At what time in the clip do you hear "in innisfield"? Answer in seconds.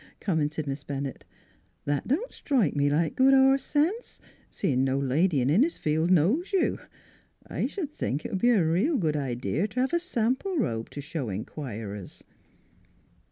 5.41-6.09